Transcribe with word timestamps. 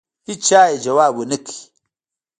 هېچا 0.27 0.61
یې 0.69 0.77
ځواب 0.85 1.13
ونه 1.17 1.37
کړ. 1.45 1.55